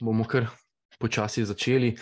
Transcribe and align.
bomo 0.00 0.24
kar 0.24 0.46
počasi 0.98 1.44
začeli. 1.44 1.96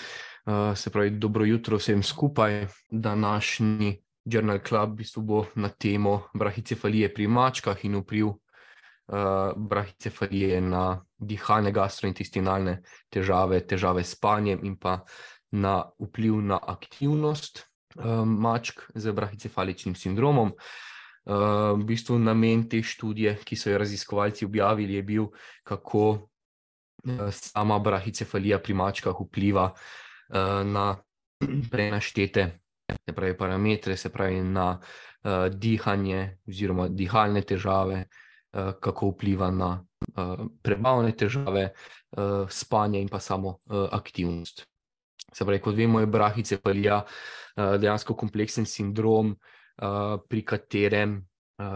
Uh, 0.46 0.76
se 0.76 0.90
pravi, 0.90 1.10
dobro 1.10 1.44
jutro 1.44 1.76
vsem 1.76 2.02
skupaj. 2.02 2.66
Današnji 2.90 4.02
Journal 4.24 4.58
Club 4.68 4.90
v 4.90 4.94
bistvu 4.94 5.22
bo 5.22 5.44
na 5.54 5.68
temo 5.68 6.28
brahicefalije 6.34 7.14
pri 7.14 7.26
mačkah 7.26 7.84
in 7.84 7.96
vpliv 7.96 8.26
uh, 8.26 8.36
brahicefalije 9.56 10.60
na 10.60 11.04
dihalne 11.18 11.72
gastrointestinalne 11.72 12.82
težave, 13.10 13.60
težave 13.66 14.04
s 14.04 14.14
spanjem 14.14 14.64
in 14.64 14.76
pa 14.76 15.00
na 15.50 15.84
vpliv 15.98 16.40
na 16.42 16.58
aktivnost 16.62 17.66
uh, 17.96 18.24
mačk 18.24 18.80
z 18.94 19.12
brahicefaličnim 19.12 19.94
sindromom. 19.94 20.52
Uh, 21.26 21.74
v 21.74 21.84
bistvu 21.84 22.18
namen 22.18 22.68
te 22.68 22.82
študije, 22.82 23.38
ki 23.44 23.56
so 23.56 23.70
jo 23.70 23.78
raziskovalci 23.78 24.46
objavili, 24.46 24.94
je 24.94 25.02
bil, 25.02 25.26
kako 25.64 26.06
Eh, 26.14 26.35
sama 27.30 27.78
brahicefalija 27.78 28.58
pri 28.58 28.74
mačkah 28.74 29.14
vpliva 29.20 29.70
uh, 29.72 30.62
na 30.66 30.96
prenaštete 31.72 32.50
se 32.86 33.14
pravi, 33.14 33.36
parametre, 33.36 33.96
se 33.96 34.12
pravi 34.12 34.42
na 34.42 34.78
uh, 34.78 35.30
dihanje 35.50 36.38
oziroma 36.48 36.88
dihalne 36.88 37.42
težave, 37.42 38.04
uh, 38.52 38.72
kako 38.80 39.10
vpliva 39.14 39.50
na 39.50 39.70
uh, 40.14 40.46
prebavne 40.62 41.12
težave, 41.12 41.70
uh, 42.16 42.46
spanje 42.50 43.00
in 43.00 43.08
pa 43.08 43.20
samo 43.20 43.48
uh, 43.48 43.88
aktivnost. 43.92 44.66
Se 45.32 45.44
pravi, 45.44 45.60
kot 45.60 45.74
vemo, 45.74 46.00
je 46.00 46.06
brahicefalija 46.06 47.02
uh, 47.02 47.74
dejansko 47.80 48.14
kompleksen 48.14 48.66
sindrom, 48.66 49.34
uh, 49.34 50.20
pri 50.28 50.44
katerem 50.44 51.18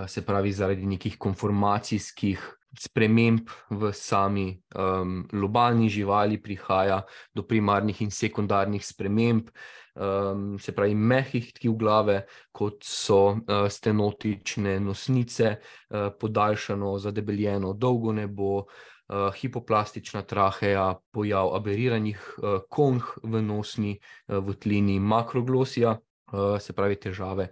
se 0.07 0.21
pravi 0.27 0.53
zaradi 0.53 0.87
nekih 0.87 1.15
konformacijskih 1.19 2.43
sprememb 2.79 3.51
v 3.71 3.91
sami 3.93 4.55
um, 4.75 5.25
lobalni 5.33 5.89
živali, 5.91 6.39
prihaja 6.39 7.03
do 7.35 7.43
primarnih 7.43 8.03
in 8.03 8.11
sekundarnih 8.11 8.85
sprememb, 8.85 9.51
um, 9.97 10.59
se 10.59 10.75
pravi, 10.75 10.95
mehkih 10.95 11.51
tkiv 11.57 11.75
glave, 11.81 12.21
kot 12.53 12.85
so 12.87 13.35
uh, 13.35 13.67
stenotične 13.71 14.79
nosnice, 14.81 15.57
uh, 15.59 16.11
podaljšano, 16.21 16.99
zadebeljeno 16.99 17.75
dolgo 17.75 18.13
nebo. 18.13 18.65
Uh, 19.11 19.35
hipoplastična 19.35 20.21
traheja, 20.23 21.01
pojav 21.11 21.49
aberiranih 21.57 22.21
uh, 22.39 22.61
konj 22.71 23.01
v 23.27 23.41
nosni 23.43 23.97
uh, 23.99 24.37
votlini, 24.39 25.01
makroglosija, 25.03 25.97
uh, 25.99 26.61
se 26.63 26.77
pravi, 26.79 26.95
težave 26.95 27.49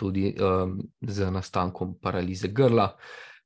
tudi 0.00 0.32
um, 0.32 0.78
z 1.00 1.28
nastankom 1.30 1.98
paralize 2.00 2.48
grla. 2.48 2.88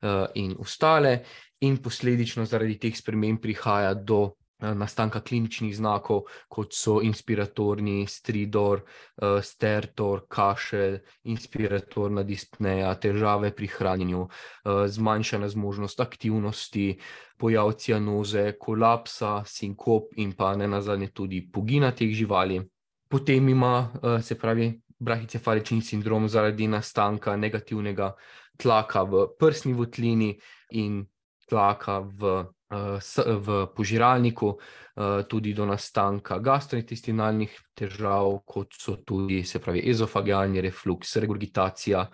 Uh, 0.05 0.27
in 0.37 0.53
ostale, 0.61 1.23
in 1.65 1.77
posledično 1.83 2.45
zaradi 2.45 2.79
teh 2.79 2.97
sprememb 2.97 3.41
prihaja 3.43 3.95
do 3.95 4.21
eh, 4.25 4.75
nastanka 4.75 5.21
kliničnih 5.21 5.73
znakov, 5.77 6.25
kot 6.49 6.75
so 6.77 6.99
inspiratorni 7.03 8.07
stridor, 8.11 8.83
eh, 8.83 9.41
stertor, 9.43 10.27
kašelj, 10.29 10.99
inspiratorna 11.33 12.23
dispneja, 12.23 12.95
težave 13.01 13.55
pri 13.57 13.71
hranjenju, 13.77 14.29
zmanjšana 14.99 15.49
zmožnost 15.49 16.01
aktivnosti, 16.01 16.99
pojav 17.39 17.73
cianoze, 17.79 18.53
kolapsa, 18.61 19.43
sinkop 19.47 20.13
in 20.17 20.33
pa 20.33 20.55
ne 20.57 20.69
nazadnje 20.69 21.11
tudi 21.13 21.45
pogina 21.53 21.93
teh 21.93 22.13
živali. 22.13 22.63
Potem 23.09 23.49
ima, 23.49 23.91
se 24.23 24.35
pravi, 24.39 24.73
brahicefalični 25.05 25.83
sindrom 25.83 26.29
zaradi 26.29 26.69
nastanka 26.69 27.37
negativnega 27.37 28.13
tlaka 28.57 29.03
v 29.05 29.27
prsni 29.39 29.75
votlini 29.75 30.33
in 30.71 31.05
tlaka 31.49 32.01
v, 32.01 32.47
eh, 32.73 32.99
v 33.39 33.67
požiralniku, 33.77 34.55
eh, 34.57 35.23
tudi 35.29 35.55
do 35.55 35.67
nastanka 35.67 36.39
gastrointestinalnih 36.39 37.51
težav, 37.75 38.45
kot 38.47 38.73
so 38.73 38.97
tudi 38.97 39.45
se 39.45 39.59
pravi, 39.59 39.83
ezofagialni 39.91 40.61
refluks, 40.61 41.17
regurgitacija. 41.17 42.09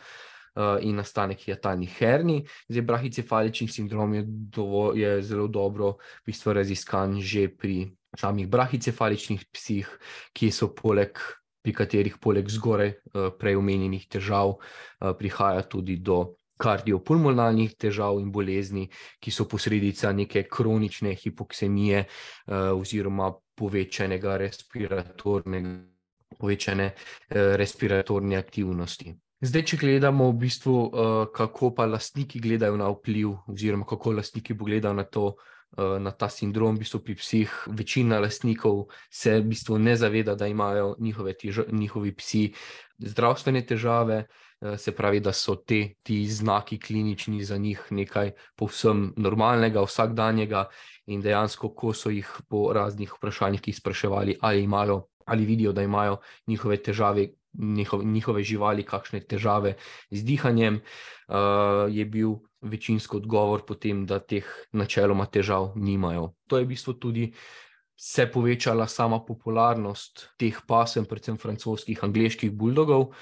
Eh, 0.56 0.82
in 0.82 0.96
nastanek 0.98 1.46
hiatalnih 1.46 1.92
herni. 1.94 2.42
Zdaj, 2.68 2.82
brahicefalični 2.82 3.68
sindrom 3.68 4.14
je, 4.14 4.24
dovo, 4.26 4.92
je 4.98 5.22
zelo 5.22 5.46
dobro 5.46 5.92
v 6.26 6.26
bistvu 6.26 6.52
raziskan 6.52 7.20
že 7.22 7.46
pri 7.48 7.86
samih 8.18 8.48
brahicefaličnih 8.50 9.46
psih, 9.54 9.86
ki 10.34 10.50
so 10.50 10.74
poleg 10.74 11.14
pri 11.62 11.72
katerih 11.76 12.18
poleg 12.20 12.48
zgoraj 12.48 12.90
eh, 12.90 13.30
prej 13.38 13.56
omenjenih 13.60 14.06
težav 14.08 14.56
eh, 14.56 15.12
prihaja 15.18 15.62
tudi 15.68 15.96
do 15.96 16.36
kardiopulmonalnih 16.60 17.72
težav 17.80 18.18
in 18.20 18.28
bolezni, 18.32 18.84
ki 19.20 19.32
so 19.32 19.46
posledica 19.48 20.12
neke 20.12 20.44
kronične 20.44 21.14
hipoksemije 21.16 22.04
eh, 22.04 22.72
oziroma 22.72 23.32
povečanega 23.60 24.36
respiratornega, 24.40 25.72
povečane 26.40 26.86
respiratorne 27.28 28.38
aktivnosti. 28.38 29.12
Zdaj, 29.44 29.64
če 29.68 29.78
gledamo 29.80 30.30
v 30.30 30.36
bistvu, 30.40 30.74
kako 31.36 31.70
pa 31.76 31.84
lastniki 31.88 32.40
gledajo 32.40 32.78
na 32.80 32.88
vpliv, 32.92 33.34
oziroma 33.52 33.84
kako 33.88 34.14
lastniki 34.16 34.56
pogledajo 34.56 34.96
na 34.96 35.04
to, 35.04 35.34
na 35.76 36.10
ta 36.10 36.28
sindrom, 36.28 36.76
v 36.76 36.82
bistvu 36.82 37.00
pri 37.00 37.14
psih, 37.14 37.50
večina 37.70 38.18
lastnikov 38.20 38.88
se 39.10 39.38
v 39.40 39.44
bistvu 39.52 39.78
ne 39.78 39.96
zaveda, 39.96 40.34
da 40.34 40.46
imajo 40.46 40.96
njihove 40.98 41.32
težo, 41.38 41.64
njihovi 41.72 42.14
psi 42.16 42.52
zdravstvene 42.98 43.62
težave, 43.66 44.26
eh, 44.60 44.78
se 44.78 44.92
pravi, 44.92 45.20
da 45.20 45.32
so 45.32 45.54
te, 45.56 45.94
ti 46.02 46.26
znaki 46.26 46.78
klinični 46.80 47.44
za 47.44 47.56
njih 47.56 47.86
nekaj 47.90 48.32
povsem 48.56 49.12
normalnega, 49.16 49.82
vsakdanjega, 49.82 50.66
in 51.06 51.22
dejansko, 51.22 51.72
ko 51.74 51.94
so 51.94 52.10
jih 52.10 52.28
po 52.48 52.72
raznih 52.72 53.12
vprašanjih 53.16 53.76
spraševali, 53.76 54.38
ali 54.40 54.62
imajo. 54.62 55.06
Ali 55.26 55.44
vidijo, 55.44 55.72
da 55.72 55.82
imajo 55.82 56.16
njihove 56.46 56.76
težave, 56.82 57.28
njihove 58.02 58.42
živali, 58.42 58.82
kakšne 58.82 59.20
težave 59.20 59.76
z 60.10 60.24
dihanjem, 60.24 60.80
uh, 61.28 61.86
je 61.86 62.04
bil 62.04 62.32
večinsko 62.62 63.16
odgovor 63.16 63.64
potem, 63.66 64.04
da 64.06 64.18
teh 64.18 64.46
načeloma 64.72 65.26
težav 65.26 65.72
nimajo. 65.76 66.34
To 66.46 66.58
je 66.58 66.64
v 66.64 66.72
bistvu 66.74 66.94
tudi 67.00 67.32
se 68.00 68.26
povečala 68.26 68.86
sama 68.88 69.20
popularnost 69.20 70.30
teh 70.40 70.56
pasem, 70.66 71.04
predvsem 71.04 71.36
francoskih, 71.36 72.00
angliških 72.04 72.52
buldogov. 72.52 73.12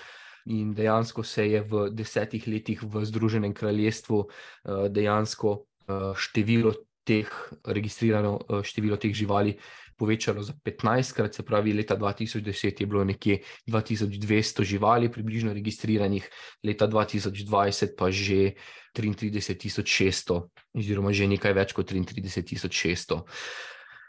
In 0.54 0.71
dejansko 0.75 1.25
se 1.27 1.48
je 1.50 1.60
v 1.60 1.88
desetih 1.91 2.47
letih 2.47 2.82
v 2.82 3.04
Združenem 3.04 3.53
kraljestvu 3.54 4.19
uh, 4.22 4.87
dejansko 4.88 5.50
uh, 5.50 6.15
število 6.15 6.72
teh, 7.04 7.27
registrirano 7.66 8.38
uh, 8.38 8.62
število 8.62 8.97
teh 8.97 9.12
živali 9.12 9.59
povečalo 9.98 10.42
za 10.42 10.54
15 10.54 11.14
krat, 11.16 11.34
se 11.34 11.42
pravi, 11.42 11.75
leta 11.75 11.97
2010 11.98 12.81
je 12.81 12.86
bilo 12.86 13.04
nekje 13.04 13.41
2200 13.66 14.64
živali, 14.64 15.10
približno 15.12 15.53
registriranih, 15.53 16.28
leta 16.64 16.88
2020 16.88 17.98
pa 17.98 18.10
že 18.10 18.54
33600, 18.94 20.42
oziroma 20.78 21.12
že 21.12 21.26
nekaj 21.26 21.53
več 21.53 21.75
kot 21.75 21.91
33600. 21.91 23.22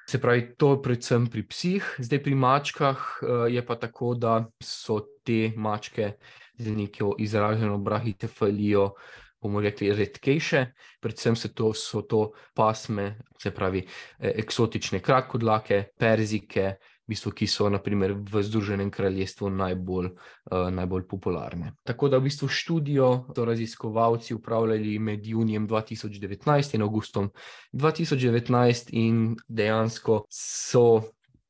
Se 0.10 0.18
pravi, 0.18 0.56
to 0.58 0.74
je 0.74 0.82
predvsem 0.82 1.28
pri 1.30 1.44
psih, 1.46 1.86
zdaj 2.02 2.22
pri 2.26 2.34
mačkah 2.34 2.98
eh, 2.98 3.58
je 3.58 3.62
pa 3.66 3.76
tako, 3.78 4.16
da 4.18 4.46
so 4.58 5.02
te 5.26 5.54
mačke 5.54 6.18
z 6.58 6.74
neko 6.74 7.16
izraženo 7.22 7.78
brahitefalijo 7.78 8.94
bomo 9.42 9.62
rekli, 9.62 9.92
redkejše, 9.96 10.66
predvsem 11.00 11.36
to, 11.54 11.74
so 11.74 12.02
to 12.02 12.32
pasme, 12.54 13.18
se 13.42 13.52
pravi, 13.52 13.86
e, 14.20 14.34
eksotične 14.44 15.00
kratkodlake, 15.00 15.84
perzike, 15.98 16.76
v 17.10 17.16
bistvu, 17.16 17.32
ki 17.34 17.48
so 17.50 17.66
naprimer, 17.74 18.14
v 18.14 18.42
Združenem 18.46 18.92
kraljestvu 18.94 19.50
najbolj, 19.50 20.12
uh, 20.14 20.68
najbolj 20.70 21.08
popularne. 21.10 21.72
Tako 21.82 22.10
da 22.10 22.20
v 22.20 22.28
bistvu 22.28 22.48
študijo 22.54 23.08
so 23.34 23.46
raziskovalci 23.46 24.36
upravljali 24.38 25.00
med 25.00 25.26
junijem 25.26 25.66
2019 25.68 26.76
in 26.76 26.86
augustom 26.86 27.32
2019, 27.74 28.94
in 28.94 29.36
dejansko 29.48 30.26
so. 30.30 31.02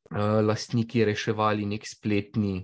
Uh, 0.09 0.39
lastniki 0.41 1.03
reševali 1.05 1.67
nek 1.69 1.83
spletni, 1.85 2.63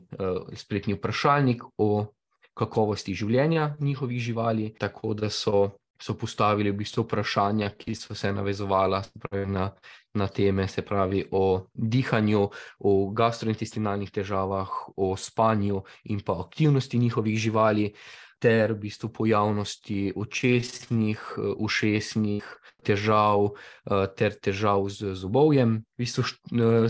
spletni 0.58 0.96
vprašalnik 0.98 1.62
o 1.78 2.08
kakovosti 2.56 3.16
življenja 3.16 3.76
njihovih 3.80 4.22
živali, 4.22 4.70
tako 4.80 5.14
da 5.14 5.30
so, 5.30 5.70
so 6.02 6.16
postavili 6.18 6.72
v 6.72 6.80
bistvu 6.80 7.04
vprašanja, 7.04 7.74
ki 7.78 7.96
so 7.96 8.16
se 8.16 8.32
navezovala 8.34 9.04
na, 9.48 9.70
na 10.16 10.28
teme, 10.28 10.68
se 10.68 10.82
pravi 10.82 11.26
o 11.32 11.68
dihanju, 11.74 12.44
o 12.80 12.94
gastrointestinalnih 13.12 14.12
težavah, 14.12 14.72
o 14.96 15.16
spanju 15.18 15.84
in 16.12 16.24
pa 16.24 16.40
aktivnosti 16.48 16.98
njihovih 16.98 17.40
živali. 17.40 17.92
Ter 18.40 18.74
v 18.74 18.80
bistvu 18.84 19.10
pojavnosti 19.16 20.14
očesnih, 20.16 21.22
ušesnih 21.58 22.46
težav, 22.86 23.56
ter 24.20 24.36
težav 24.38 24.86
z 24.92 25.16
zobovjem. 25.18 25.80
V 25.96 26.04
bistvu, 26.04 26.26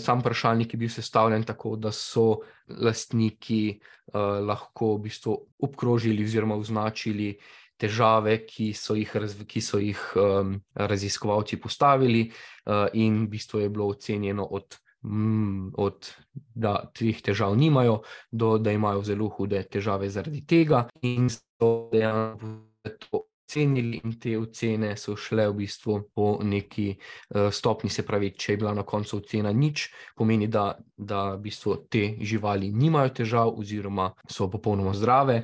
sam 0.01 0.24
vprašalnik 0.24 0.74
je 0.74 0.80
bil 0.81 0.89
sestavljen 0.89 1.45
tako, 1.45 1.75
da 1.77 1.94
so 1.95 2.42
lastniki 2.68 3.77
lahko 4.13 4.95
v 4.97 5.06
bistvu 5.06 5.38
obkrožili 5.69 6.25
oziroma 6.25 6.57
označili 6.57 7.36
težave, 7.77 8.39
ki 8.48 8.71
so 8.74 8.95
jih, 8.95 9.12
ki 9.48 9.62
so 9.62 9.80
jih 9.83 10.00
um, 10.15 10.56
raziskovalci 10.75 11.59
postavili, 11.59 12.30
uh, 12.65 12.88
in 12.94 13.25
v 13.25 13.36
bistvu 13.36 13.65
je 13.65 13.69
bilo 13.69 13.89
ocenjeno 13.91 14.45
od. 14.45 14.80
Mm, 15.05 15.75
od 15.77 16.07
da 16.33 16.79
teh 16.93 17.19
težav 17.21 17.53
nimajo, 17.57 17.99
do 18.31 18.55
da 18.57 18.71
imajo 18.73 19.03
zelo 19.05 19.29
hude 19.29 19.61
težave 19.69 20.09
zaradi 20.09 20.41
tega, 20.49 20.87
in 21.05 21.29
so 21.29 21.69
dejansko 21.91 23.21
ocenili, 23.45 24.01
in 24.03 24.19
te 24.19 24.37
ocene 24.37 24.95
so 24.97 25.15
šle 25.15 25.47
v 25.49 25.53
bistvu 25.61 25.99
po 26.15 26.39
neki 26.43 26.95
uh, 26.95 27.51
stopni. 27.51 27.89
Se 27.89 28.05
pravi, 28.05 28.33
če 28.33 28.53
je 28.53 28.57
bila 28.57 28.73
na 28.73 28.83
koncu 28.83 29.17
ocena 29.21 29.53
nič, 29.53 29.89
pomeni, 30.17 30.47
da, 30.47 30.73
da 30.97 31.35
v 31.35 31.43
bistvu 31.45 31.77
te 31.89 32.15
živali 32.21 32.71
nimajo 32.73 33.13
težav, 33.21 33.53
oziroma 33.59 34.11
so 34.29 34.49
popolnoma 34.49 34.93
zdrave. 34.93 35.43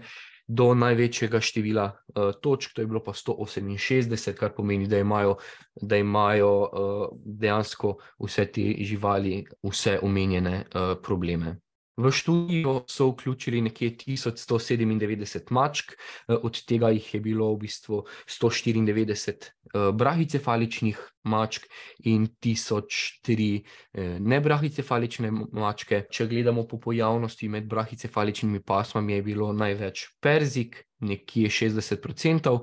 Do 0.51 0.74
največjega 0.75 1.39
števila 1.39 1.86
uh, 1.88 2.31
točk, 2.44 2.74
to 2.75 2.83
je 2.83 2.89
bilo 2.89 3.00
pa 3.03 3.13
168, 3.15 4.33
kar 4.36 4.51
pomeni, 4.56 4.88
da 4.89 5.00
imajo, 5.00 5.38
da 5.81 6.00
imajo 6.01 6.51
uh, 6.59 7.06
dejansko 7.24 7.94
vse 8.19 8.45
te 8.51 8.65
živali, 8.83 9.45
vse 9.63 10.00
omenjene 10.03 10.63
uh, 10.65 10.95
probleme. 11.03 11.56
V 11.97 12.11
študijo 12.11 12.83
so 12.88 13.09
vključili 13.09 13.61
nekje 13.61 13.89
1197 13.97 15.51
mačk, 15.51 15.91
eh, 15.91 16.35
od 16.43 16.65
tega 16.65 16.89
jih 16.89 17.13
je 17.13 17.19
bilo 17.19 17.53
v 17.53 17.57
bistvu 17.57 18.03
194 18.25 19.51
eh, 19.73 19.91
brahicefaličnih 19.93 20.99
mačk 21.23 21.65
in 21.99 22.27
1003 22.27 23.63
eh, 23.93 24.19
nebrahicefalične 24.19 25.31
mačke. 25.51 26.05
Če 26.11 26.27
gledamo 26.27 26.63
po 26.67 26.79
pojavnosti 26.79 27.49
med 27.49 27.67
brahicefaličnimi 27.67 28.63
pasmami, 28.63 29.13
je 29.13 29.21
bilo 29.21 29.53
največ 29.53 30.07
perzik. 30.19 30.85
Nekje 31.01 31.49
60%, 31.49 32.59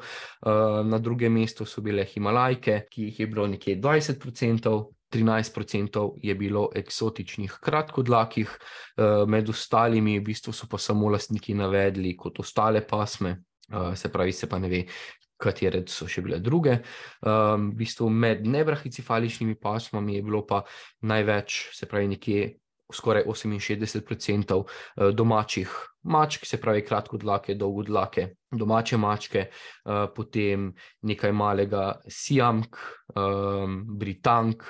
na 0.86 0.98
drugem 1.02 1.32
mestu 1.34 1.64
so 1.66 1.82
bile 1.82 2.04
Himalajke, 2.06 2.84
ki 2.90 3.08
jih 3.08 3.18
je 3.20 3.26
bilo 3.26 3.46
nekje 3.50 3.74
20%, 3.82 4.76
13% 5.12 6.18
je 6.22 6.34
bilo 6.34 6.68
eksotičnih 6.74 7.58
kratkodlakih, 7.62 8.48
eh, 8.48 9.24
med 9.26 9.48
ostalimi 9.48 10.18
v 10.18 10.24
bistvu 10.24 10.52
so 10.52 10.66
pa 10.70 10.78
samo 10.78 11.08
lastniki 11.08 11.54
navedli 11.54 12.16
kot 12.16 12.40
ostale 12.40 12.86
pasme, 12.86 13.30
eh, 13.72 13.96
se 13.96 14.12
pravi, 14.12 14.32
se 14.32 14.48
pa 14.48 14.58
ne 14.58 14.68
ve, 14.68 14.84
katere 15.38 15.84
so 15.86 16.08
še 16.10 16.22
bile 16.22 16.40
druge. 16.42 16.80
V 17.22 17.74
bistvu 17.78 18.08
med 18.10 18.46
nebrahicifaličnimi 18.46 19.54
pasmami 19.54 20.16
je 20.16 20.22
bilo 20.22 20.40
pa 20.46 20.64
največ, 21.06 21.68
se 21.78 21.86
pravi, 21.86 22.08
nekje 22.08 22.58
skoraj 22.92 23.24
68% 23.24 24.64
eh, 24.64 25.12
domačih 25.12 25.70
mačk, 26.02 26.46
se 26.46 26.60
pravi, 26.60 26.84
kratkodlake, 26.84 27.54
dolgodlake, 27.54 28.28
domače 28.50 28.96
mačke, 28.96 29.38
eh, 29.38 30.06
potem 30.16 30.72
nekaj 31.02 31.32
malega 31.32 32.00
Siamk, 32.08 32.76
eh, 32.76 33.20
Britank, 33.98 34.64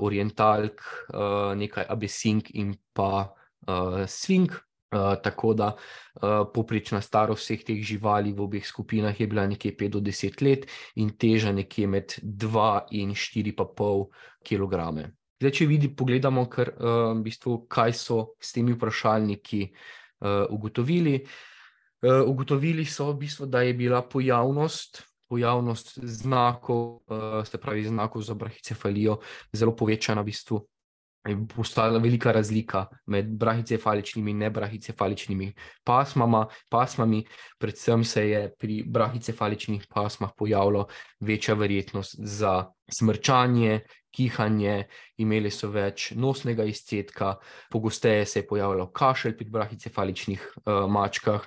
Orientalk, 0.00 0.80
nekaj 1.56 1.84
Abesink 1.88 2.46
in 2.54 2.70
pa 2.96 3.28
Svink. 4.06 4.54
Uh, 4.86 5.16
tako 5.22 5.50
da 5.54 5.66
uh, 5.74 6.46
poprečna 6.54 7.00
starost 7.02 7.42
vseh 7.42 7.64
teh 7.66 7.82
živali 7.82 8.30
v 8.32 8.40
obeh 8.40 8.66
skupinah 8.66 9.20
je 9.20 9.26
bila 9.26 9.46
nekje 9.46 9.74
5 9.74 9.88
do 9.88 10.00
10 10.00 10.42
let 10.46 10.66
in 10.94 11.10
teža 11.10 11.52
nekje 11.52 11.86
med 11.86 12.14
2 12.22 12.94
in 12.94 13.10
4,5 13.10 14.06
kg. 14.46 15.10
Zdaj, 15.36 15.52
če 15.52 15.66
vidi, 15.68 15.90
pogledamo, 15.92 16.46
kar, 16.48 16.70
uh, 16.72 17.10
v 17.12 17.20
bistvu, 17.26 17.58
kaj 17.68 17.92
so 17.92 18.20
s 18.40 18.54
temi 18.56 18.72
vprašalniki 18.72 19.66
uh, 19.68 20.46
ugotovili. 20.48 21.18
Uh, 22.00 22.22
ugotovili 22.24 22.86
so, 22.88 23.10
v 23.12 23.26
bistvu, 23.26 23.48
da 23.52 23.60
je 23.66 23.74
bila 23.76 24.00
pojavnost, 24.00 25.02
pojavnost 25.28 25.98
znakov, 26.00 27.02
uh, 27.12 27.42
se 27.44 27.60
pravi, 27.60 27.84
znakov 27.84 28.24
za 28.24 28.34
brahicefalijo, 28.34 29.18
zelo 29.52 29.76
povečana. 29.76 30.24
V 30.24 30.32
bistvu. 30.32 30.62
Postala 31.50 31.98
velika 31.98 32.30
razlika 32.32 32.84
med 33.10 33.32
brahicefaličnimi 33.34 34.30
in 34.30 34.44
nebrahicefaličnimi 34.44 35.48
pasmama, 35.84 36.44
pasmami. 36.70 37.24
Predvsem 37.58 38.04
se 38.04 38.28
je 38.28 38.42
pri 38.54 38.84
brahicefaličnih 38.86 39.88
pasmah 39.90 40.30
pojavila 40.38 40.86
večja 41.20 41.54
verjetnost 41.58 42.14
za 42.18 42.70
smrčanje, 42.86 43.80
kihanje, 44.16 44.86
imeli 45.20 45.50
so 45.52 45.68
več 45.72 46.10
nosnega 46.16 46.64
izcetka, 46.64 47.34
pogosteje 47.72 48.24
se 48.26 48.40
je 48.40 48.46
pojavljal 48.48 48.88
kašelj 48.96 49.36
pri 49.36 49.48
brahicefaličnih 49.58 50.46
uh, 50.56 50.86
mačkah, 50.90 51.44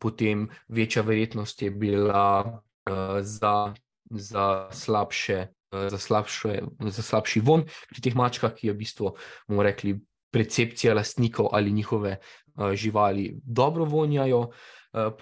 potem 0.00 0.46
večja 0.68 1.04
verjetnost 1.04 1.62
je 1.62 1.70
bila 1.70 2.24
uh, 2.44 3.20
za, 3.20 3.74
za, 4.10 4.46
slabše, 4.72 5.46
uh, 5.72 5.88
za, 5.92 5.98
slabše, 5.98 6.60
za 6.80 7.02
slabši 7.02 7.44
von 7.44 7.66
pri 7.92 8.08
teh 8.08 8.16
mačkah, 8.16 8.54
ki 8.56 8.70
je 8.70 8.76
v 8.76 8.80
bistvu, 8.80 9.14
bomo 9.48 9.66
rekli, 9.66 9.98
percepcija 10.32 10.94
lastnikov 10.96 11.52
ali 11.56 11.72
njihove 11.72 12.16
uh, 12.18 12.72
živali 12.74 13.34
dobro 13.42 13.84
vonjajo. 13.84 14.48
Uh, 14.96 15.12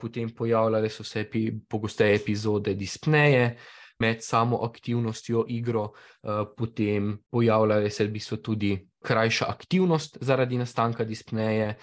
potem 0.00 0.26
pojavljale 0.34 0.88
so 0.90 1.04
se 1.06 1.20
epi, 1.20 1.52
pogosteje 1.70 2.16
epizode 2.18 2.72
dispneje, 2.74 3.44
uh, 3.54 3.79
med 4.00 4.22
samo 4.24 4.62
aktivnostjo 4.64 5.44
igro, 5.48 5.90
uh, 5.90 6.44
potem 6.56 7.18
pojavljajo 7.30 7.90
se 7.90 8.06
v 8.06 8.12
bistvu 8.16 8.36
tudi 8.36 8.72
krajša 9.04 9.48
aktivnost 9.48 10.18
zaradi 10.20 10.58
nastanka 10.58 11.04
dispneje. 11.04 11.74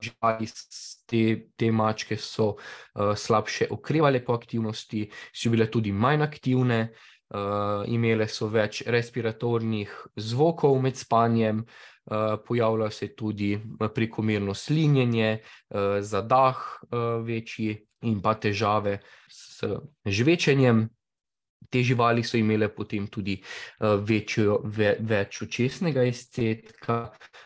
Živali, 0.00 0.46
te, 1.06 1.22
te 1.56 1.68
mačke 1.72 2.16
so 2.16 2.54
uh, 2.54 3.12
slabše 3.16 3.66
okrevale 3.70 4.22
po 4.24 4.32
aktivnosti, 4.32 5.04
so 5.32 5.50
bile 5.52 5.66
tudi 5.70 5.92
manj 5.92 6.24
aktivne, 6.24 6.78
uh, 7.34 7.84
imele 7.86 8.28
so 8.28 8.48
več 8.48 8.82
respiratornih 8.86 9.92
zvokov 10.16 10.78
med 10.82 10.96
spanjem, 10.96 11.60
uh, 11.60 12.38
pojavljajo 12.46 12.90
se 12.90 13.10
tudi 13.16 13.52
prekomerno 13.94 14.54
slinjenje, 14.54 15.36
uh, 15.36 16.00
zadah 16.00 16.56
uh, 16.56 17.20
večji 17.26 17.76
in 18.08 18.20
pa 18.22 18.34
težave 18.34 19.00
s 19.28 19.68
žvečenjem. 20.04 20.88
Te 21.70 21.82
živali 21.86 22.24
so 22.26 22.38
imele 22.38 22.68
potem 22.74 23.06
tudi 23.06 23.38
uh, 23.38 23.94
večjo, 24.02 24.60
ve, 24.64 24.96
več 25.00 25.42
očesnega 25.46 26.02
izcetka 26.08 27.02
uh, 27.06 27.40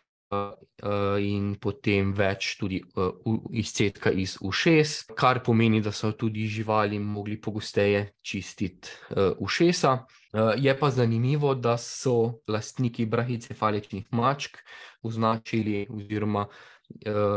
uh, 0.82 1.16
in 1.20 1.54
potem 1.60 2.12
več 2.16 2.54
tudi 2.60 2.80
uh, 2.96 3.12
izcetka 3.52 4.10
iz 4.10 4.36
ušes, 4.42 4.96
kar 5.18 5.42
pomeni, 5.44 5.80
da 5.84 5.92
so 5.92 6.12
tudi 6.12 6.46
živali 6.50 6.98
mogli 6.98 7.38
pogosteje 7.40 8.06
čistiti 8.22 8.88
uh, 9.10 9.32
ušesa. 9.38 9.94
Uh, 10.34 10.52
je 10.56 10.74
pa 10.78 10.90
zanimivo, 10.90 11.54
da 11.54 11.76
so 11.78 12.40
lastniki 12.48 13.06
brahicefaličnih 13.06 14.08
mačk 14.12 14.58
označili, 15.02 15.86
oziroma 15.90 16.48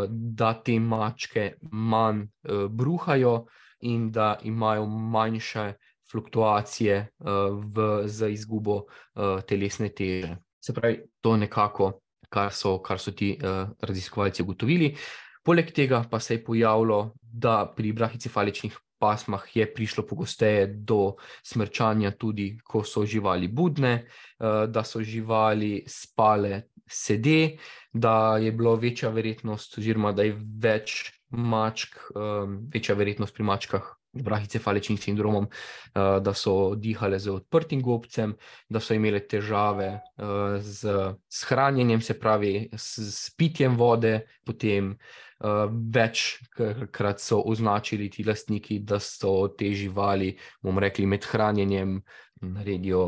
da 0.07 0.49
te 0.59 0.73
mačke 0.79 1.53
manj 1.71 2.25
uh, 2.25 2.65
bruhajo 2.67 3.45
in 3.87 4.09
da 4.11 4.35
imajo 4.43 4.85
manjše 4.85 5.73
fluktuacije 6.11 7.07
uh, 7.19 7.27
v, 7.63 8.07
za 8.07 8.27
izgubo 8.27 8.83
uh, 8.83 9.41
telesne 9.47 9.89
teže. 9.89 10.37
Se 10.59 10.73
pravi, 10.73 11.01
to 11.21 11.35
je 11.35 11.45
nekako, 11.45 11.91
kar 12.29 12.51
so, 12.53 12.77
kar 12.83 12.99
so 12.99 13.11
ti 13.11 13.35
uh, 13.37 13.69
raziskovalci 13.81 14.43
ugotovili. 14.43 14.95
Poleg 15.43 15.71
tega 15.71 16.03
pa 16.11 16.19
se 16.19 16.35
je 16.35 16.43
pojavilo, 16.43 17.13
da 17.21 17.73
pri 17.75 17.93
brahicefaličnih 17.93 18.77
pasmah 18.99 19.43
je 19.55 19.67
prišlo 19.73 20.03
pogosteje 20.07 20.67
do 20.67 21.15
smrčanja, 21.43 22.11
tudi 22.17 22.57
ko 22.63 22.83
so 22.83 23.05
živali 23.05 23.47
budne, 23.47 24.07
uh, 24.39 24.65
da 24.67 24.83
so 24.83 25.03
živali 25.03 25.83
spale 25.87 26.61
sede, 26.87 27.57
da 27.93 28.37
je 28.37 28.51
bilo 28.51 28.75
večja 28.75 29.09
verjetnost, 29.09 29.77
oziroma 29.77 30.11
da 30.11 30.23
je 30.23 30.35
več 30.63 31.11
mačk, 31.29 31.97
um, 32.15 32.59
večja 32.73 32.95
verjetnost 32.95 33.35
pri 33.35 33.43
mačkah 33.43 33.93
brahicefaličnim 34.23 34.97
sindromom, 34.97 35.47
uh, 35.47 36.17
da 36.23 36.33
so 36.33 36.75
dihale 36.75 37.19
z 37.19 37.31
odprtim 37.31 37.81
gobcem, 37.81 38.35
da 38.69 38.79
so 38.79 38.93
imele 38.97 39.19
težave 39.27 39.89
uh, 39.93 40.57
z, 40.59 40.95
z 41.29 41.43
hranjenjem, 41.49 42.01
se 42.01 42.19
pravi, 42.19 42.69
s, 42.73 43.07
s 43.13 43.35
pitjem 43.37 43.77
vode, 43.77 44.19
potem 44.45 44.91
uh, 44.93 45.65
večkrat 45.93 47.21
so 47.21 47.41
označili 47.45 48.09
ti 48.09 48.23
lastniki, 48.23 48.79
da 48.79 48.99
so 48.99 49.47
te 49.57 49.71
živali, 49.73 50.35
bomo 50.61 50.79
rekli, 50.79 51.05
med 51.05 51.25
hranjenjem 51.25 52.01
naredijo 52.41 53.03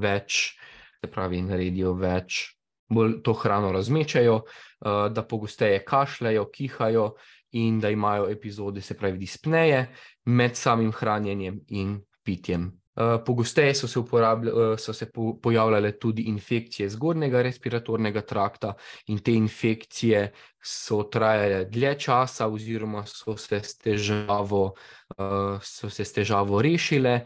več, 0.00 0.54
se 1.00 1.10
pravi, 1.10 1.42
naredijo 1.42 1.94
več. 1.98 2.54
Bolj 2.88 3.18
to 3.20 3.34
hrano 3.36 3.68
razmečajo, 3.72 4.38
da 5.12 5.24
pogosteje 5.28 5.82
kašljajo, 5.84 6.46
kihajo, 6.48 7.10
in 7.52 7.80
da 7.80 7.90
imajo 7.90 8.28
epizode, 8.30 8.80
se 8.80 8.94
pravi, 8.94 9.18
dispneje 9.18 9.86
med 10.24 10.56
samim 10.56 10.92
hranjenjem 10.92 11.60
in 11.68 12.00
pitjem 12.22 12.78
Pogosteje 13.26 13.74
so 13.74 13.86
se, 13.86 14.00
so 14.78 14.92
se 14.92 15.10
pojavljale 15.42 15.92
tudi 15.98 16.22
infekcije 16.22 16.88
zgornjega 16.88 17.42
respiratornega 17.42 18.20
trakta, 18.20 18.74
in 19.06 19.18
te 19.18 19.32
infekcije 19.32 20.32
so 20.62 21.02
trajale 21.02 21.64
dlje 21.64 21.94
časa, 21.98 22.48
oziroma 22.48 23.04
so 23.06 23.36
se 23.36 23.60
s 23.62 23.78
težavo, 23.78 24.72
so 25.62 25.90
se 25.90 26.04
s 26.04 26.12
težavo 26.12 26.62
rešile. 26.62 27.20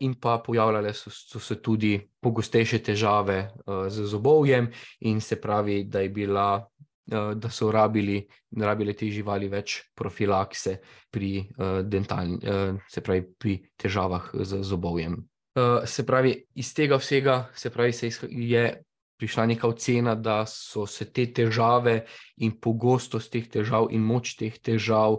In 0.00 0.14
pa 0.14 0.38
pojavljale 0.46 0.94
so, 0.94 1.10
so 1.10 1.40
se 1.40 1.60
tudi 1.62 1.98
pogostejše 2.20 2.78
težave 2.78 3.50
z 3.88 4.06
zobovjem, 4.08 4.70
in 5.00 5.20
se 5.20 5.36
pravi, 5.40 5.84
da 5.84 6.00
je 6.00 6.08
bila 6.08 6.48
Eh, 6.62 6.77
da 7.08 7.50
so 7.50 7.70
rabili, 7.72 8.20
rabili 8.60 8.94
te 8.96 9.08
živali 9.10 9.48
več 9.48 9.78
profilakse 9.96 10.76
pri, 11.10 11.30
uh, 11.56 11.80
dentalni, 11.84 12.36
uh, 12.42 12.76
se 12.88 13.00
pravi, 13.00 13.24
pri 13.38 13.56
težavah 13.80 14.30
z 14.44 14.62
zobovjem. 14.62 15.16
Uh, 15.58 15.86
se 15.88 16.04
pravi, 16.06 16.34
iz 16.54 16.74
tega 16.74 16.98
vsega 17.00 17.48
se 17.56 17.70
pravi, 17.70 17.92
se 17.92 18.10
je 18.28 18.66
prišla 19.18 19.46
neka 19.46 19.68
ocena, 19.68 20.14
da 20.14 20.44
so 20.46 20.86
se 20.86 21.08
te 21.12 21.26
težave 21.34 22.04
in 22.44 22.54
pogostost 22.60 23.32
teh 23.32 23.48
težav 23.50 23.88
in 23.90 24.04
moč 24.04 24.36
teh 24.38 24.54
težav 24.62 25.18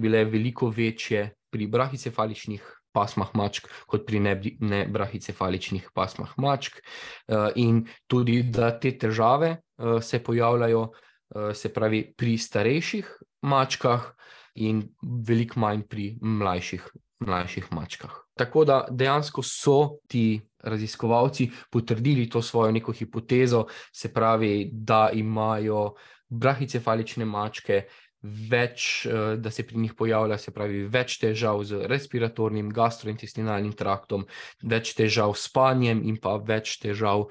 bile 0.00 0.24
veliko 0.24 0.70
večje 0.70 1.32
pri 1.50 1.66
brahicefaličnih 1.66 2.62
pasmah 2.94 3.32
mačk, 3.34 3.66
kot 3.90 4.06
pri 4.06 4.20
nebrahicefaličnih 4.60 5.90
pasmah 5.94 6.36
mačk, 6.38 6.78
uh, 6.78 7.50
in 7.56 7.82
tudi, 8.06 8.42
da 8.46 8.70
te 8.78 8.94
težave 8.98 9.56
uh, 9.56 9.98
se 10.02 10.22
pojavljajo. 10.22 10.86
Eh, 11.34 11.54
se 11.54 11.72
pravi 11.72 12.14
pri 12.16 12.38
starejših 12.38 13.08
mačkah 13.42 14.06
in 14.54 14.84
veliko 15.02 15.58
manj 15.60 15.82
pri 15.90 16.04
mlajših, 16.22 16.84
mlajših 17.26 17.72
mačkah. 17.74 18.12
Tako 18.38 18.64
da 18.64 18.76
dejansko 18.90 19.42
so 19.42 19.98
ti 20.06 20.40
raziskovalci 20.62 21.50
potrdili 21.70 22.28
to 22.30 22.42
svojo 22.42 22.72
neko 22.72 22.92
hipotezo, 22.92 23.66
se 23.92 24.12
pravi, 24.14 24.70
da 24.72 25.10
imajo 25.12 25.94
brahicefalične 26.28 27.24
mačke 27.24 27.82
več, 28.24 29.06
eh, 29.06 29.36
da 29.36 29.50
se 29.50 29.66
pri 29.66 29.78
njih 29.78 29.94
pojavlja, 29.94 30.38
se 30.38 30.50
pravi, 30.50 30.84
več 30.88 31.18
težav 31.20 31.60
z 31.64 31.84
respiratornim, 31.90 32.70
gastrointestinalnim 32.72 33.74
traktom, 33.76 34.24
več 34.62 34.94
težav 34.96 35.34
s 35.36 35.50
spanjem 35.50 36.00
in 36.08 36.16
pa 36.16 36.36
več 36.40 36.78
težav 36.80 37.28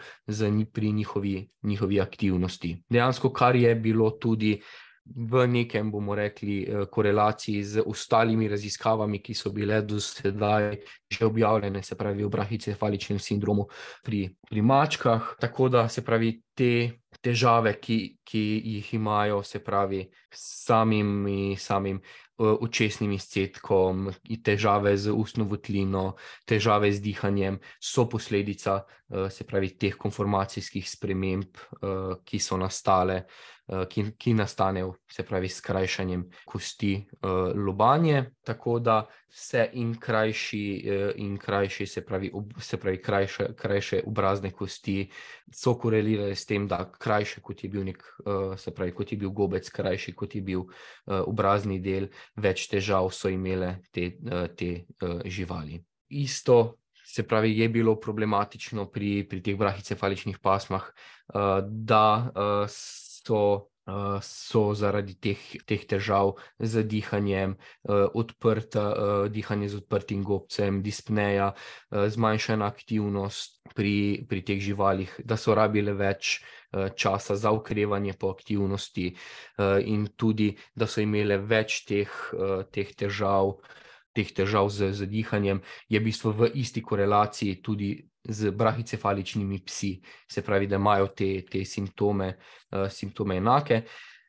pri 0.74 0.92
njihovi, 0.94 1.50
njihovi 1.64 2.00
aktivnosti. 2.00 2.78
Dejansko, 2.90 3.34
kar 3.34 3.56
je 3.56 3.74
bilo 3.76 4.12
tudi 4.12 4.60
v 5.06 5.48
nekem, 5.48 5.92
bomo 5.92 6.16
rekli, 6.16 6.64
eh, 6.64 6.86
korelaciji 6.92 7.64
z 7.64 7.84
ostalimi 7.86 8.48
raziskavami, 8.48 9.20
ki 9.20 9.34
so 9.34 9.52
bile 9.52 9.82
do 9.82 10.00
sedaj 10.00 10.78
že 11.14 11.26
objavljene, 11.26 11.84
se 11.84 11.96
pravi, 11.96 12.24
v 12.24 12.30
brahicefaličnem 12.30 13.20
sindromu 13.20 13.68
pri, 14.04 14.30
pri 14.50 14.62
mačkah. 14.62 15.36
Tako 15.40 15.70
da 15.70 15.90
se 15.90 16.02
pravi, 16.02 16.42
te 16.56 17.04
težave, 17.22 17.78
ki, 17.80 18.18
ki 18.24 18.62
jih 18.66 18.94
imajo, 18.94 19.44
se 19.44 19.60
pravi, 19.60 20.10
samimi, 20.32 21.56
samim 21.58 22.02
očesnim 22.38 23.12
izcedkom, 23.14 24.10
težave 24.44 24.96
z 24.98 25.14
ustno 25.14 25.46
votlino, 25.46 26.16
težave 26.50 26.92
z 26.92 27.02
dihanjem, 27.02 27.60
so 27.80 28.08
posledica, 28.10 28.84
eh, 29.10 29.30
se 29.30 29.44
pravi, 29.44 29.78
teh 29.78 29.96
konformacijskih 29.96 30.90
sprememb, 30.90 31.58
eh, 31.58 32.16
ki 32.26 32.40
so 32.40 32.58
nastale. 32.58 33.26
Eh, 33.68 33.86
ki, 33.88 34.04
ki 34.20 34.34
nastanejo, 34.36 34.98
se 35.08 35.24
pravi, 35.24 35.48
s 35.50 35.62
krajšanjem 35.64 36.26
kosti 36.46 36.98
uh, 37.00 37.30
lobanje, 37.56 38.34
tako 38.44 38.80
da 38.80 39.06
se 39.32 39.70
in 39.80 39.94
krajši, 40.00 40.64
uh, 40.84 41.12
in 41.16 41.38
krajši 41.38 41.86
se 41.88 42.04
pravi, 42.06 42.32
ob, 42.34 42.52
se 42.60 42.78
pravi 42.78 43.00
krajše, 43.02 43.48
krajše 43.56 44.02
obrazne 44.06 44.52
kosti, 44.52 45.08
so 45.48 45.78
korelirale 45.80 46.36
s 46.36 46.46
tem, 46.46 46.68
da 46.68 46.82
krajše 46.92 47.40
kot 47.42 47.64
je 47.64 47.70
bil 47.70 47.88
nek, 47.88 48.04
uh, 48.26 48.58
se 48.60 48.76
pravi, 48.76 48.92
kot 48.92 49.16
je 49.16 49.18
bil 49.18 49.32
gobec, 49.32 49.70
krajši 49.70 50.12
kot 50.12 50.36
je 50.36 50.42
bil 50.42 50.66
uh, 50.66 51.24
obrazni 51.24 51.80
del, 51.80 52.10
več 52.36 52.68
težav 52.68 53.14
so 53.16 53.32
imele 53.32 53.78
te, 53.96 54.10
uh, 54.28 54.50
te 54.52 54.74
uh, 55.00 55.22
živali. 55.24 55.80
Isto. 56.10 56.80
Se 57.06 57.24
pravi, 57.28 57.52
je 57.60 57.68
bilo 57.70 57.94
problematično 58.00 58.88
pri, 58.90 59.28
pri 59.30 59.42
teh 59.44 59.58
brahicefaličnih 59.60 60.40
pasmah, 60.42 60.86
da 61.70 62.06
so, 63.26 63.70
uh, 63.88 64.20
so 64.22 64.74
zaradi 64.74 65.16
teh, 65.20 65.40
teh 65.68 65.86
težav 65.88 66.36
z 66.60 66.84
dihanjem, 66.84 67.56
uh, 67.56 68.08
odprta, 68.14 68.86
uh, 68.92 69.28
dihanje 69.32 69.70
z 69.70 69.82
odprtim 69.84 70.24
gobcem, 70.24 70.82
dispneja, 70.84 71.54
zmanjšana 71.92 72.66
aktivnost 72.68 73.62
pri, 73.76 74.26
pri 74.30 74.42
teh 74.42 74.60
živalih, 74.60 75.12
da 75.24 75.38
so 75.38 75.56
rabile 75.56 75.94
več. 75.94 76.42
Časa 76.74 77.36
za 77.38 77.52
ukrevanje 77.54 78.16
po 78.18 78.32
aktivnosti, 78.34 79.12
in 79.86 80.08
tudi, 80.18 80.48
da 80.74 80.88
so 80.90 81.04
imele 81.06 81.38
več 81.38 81.84
teh, 81.86 82.10
teh 82.74 82.90
težav, 82.98 83.52
teh 84.10 84.32
težav 84.34 84.74
z, 84.74 84.90
z 84.90 85.06
dihanjem, 85.06 85.62
je 85.86 86.02
v 86.02 86.06
bistvu 86.10 86.34
v 86.34 86.50
isti 86.58 86.82
korelaciji 86.82 87.62
tudi 87.62 87.94
z 88.24 88.52
brahicefaličnimi 88.52 89.60
psi, 89.66 90.02
se 90.32 90.42
pravi, 90.42 90.68
da 90.68 90.76
imajo 90.76 91.08
te, 91.08 91.46
te 91.52 91.66
simptome, 91.66 92.36
uh, 92.72 92.90
simptome 92.92 93.38
enake. 93.38 93.84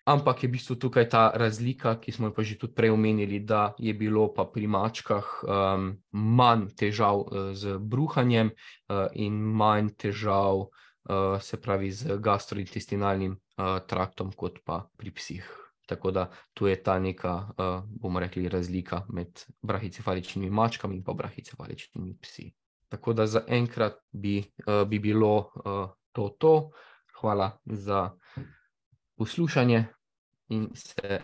Ampak 0.04 0.42
je 0.44 0.48
v 0.48 0.52
bistvu 0.52 0.74
tukaj 0.76 1.06
ta 1.08 1.32
razlika, 1.32 1.94
ki 1.96 2.12
smo 2.12 2.28
jo 2.28 2.34
pa 2.36 2.42
že 2.44 2.58
tudi 2.60 2.76
prej 2.76 2.92
omenili, 2.92 3.40
da 3.40 3.72
je 3.80 3.94
bilo 3.96 4.28
pa 4.36 4.44
pri 4.44 4.68
mačkah 4.68 5.24
um, 5.48 5.96
manj 6.12 6.66
težav 6.76 7.24
uh, 7.24 7.52
z 7.56 7.78
bruhanjem 7.80 8.52
uh, 8.52 9.08
in 9.16 9.32
manj 9.32 9.94
težav, 9.96 10.68
uh, 10.68 11.40
se 11.40 11.56
pravi, 11.56 11.88
z 11.88 12.18
gastrointestinalnim 12.20 13.32
uh, 13.32 13.80
traktom, 13.88 14.36
kot 14.36 14.60
pa 14.64 14.84
pri 14.96 15.08
psih. 15.10 15.48
Tako 15.88 16.10
da 16.10 16.28
tu 16.52 16.68
je 16.68 16.76
ta 16.82 16.98
neka, 16.98 17.32
uh, 17.56 17.80
bomo 17.88 18.20
rekli, 18.20 18.48
razlika 18.48 19.06
med 19.08 19.40
brahicefaličnimi 19.62 20.50
mačkami 20.50 21.00
in 21.00 21.04
pa 21.04 21.16
brahicefaličnimi 21.16 22.16
psi. 22.20 22.52
Tako 22.94 23.12
da 23.12 23.26
za 23.26 23.42
enkrat 23.48 23.96
bi, 24.12 24.38
uh, 24.38 24.88
bi 24.88 24.98
bilo 24.98 25.36
uh, 25.38 25.90
to, 26.12 26.28
to. 26.38 26.70
Hvala 27.20 27.58
za 27.64 28.10
poslušanje 29.16 29.84
in 30.48 30.70
se 30.74 31.20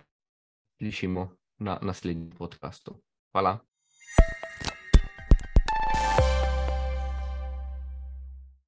slišimo 0.78 1.36
na 1.58 1.78
naslednjem 1.82 2.30
podkastu. 2.30 2.94
Hvala. 3.32 3.69